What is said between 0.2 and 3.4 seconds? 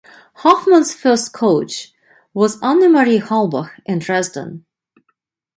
Hoffmann's first coach was Annemarie